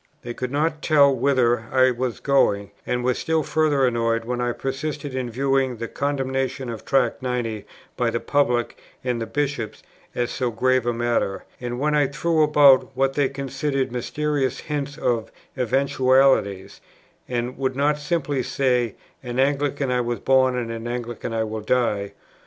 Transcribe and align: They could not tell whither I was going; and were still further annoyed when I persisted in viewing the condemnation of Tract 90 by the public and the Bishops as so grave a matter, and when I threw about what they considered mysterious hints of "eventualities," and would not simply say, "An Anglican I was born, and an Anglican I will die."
They 0.23 0.33
could 0.33 0.49
not 0.51 0.81
tell 0.81 1.15
whither 1.15 1.65
I 1.71 1.91
was 1.91 2.19
going; 2.19 2.71
and 2.87 3.03
were 3.03 3.13
still 3.13 3.43
further 3.43 3.85
annoyed 3.85 4.25
when 4.25 4.41
I 4.41 4.51
persisted 4.51 5.13
in 5.13 5.29
viewing 5.29 5.77
the 5.77 5.87
condemnation 5.87 6.69
of 6.71 6.83
Tract 6.83 7.21
90 7.21 7.67
by 7.97 8.09
the 8.09 8.19
public 8.19 8.79
and 9.03 9.21
the 9.21 9.27
Bishops 9.27 9.83
as 10.15 10.31
so 10.31 10.49
grave 10.49 10.87
a 10.87 10.91
matter, 10.91 11.43
and 11.59 11.79
when 11.79 11.93
I 11.93 12.07
threw 12.07 12.41
about 12.41 12.89
what 12.97 13.13
they 13.13 13.29
considered 13.29 13.91
mysterious 13.91 14.61
hints 14.61 14.97
of 14.97 15.31
"eventualities," 15.55 16.81
and 17.29 17.55
would 17.59 17.75
not 17.75 17.99
simply 17.99 18.41
say, 18.41 18.95
"An 19.21 19.37
Anglican 19.37 19.91
I 19.91 20.01
was 20.01 20.19
born, 20.19 20.55
and 20.57 20.71
an 20.71 20.87
Anglican 20.87 21.31
I 21.31 21.43
will 21.43 21.61
die." 21.61 22.13